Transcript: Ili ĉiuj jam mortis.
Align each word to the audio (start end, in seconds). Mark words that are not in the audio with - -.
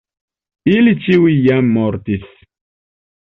Ili 0.75 0.93
ĉiuj 1.03 1.33
jam 1.49 1.69
mortis. 1.75 2.23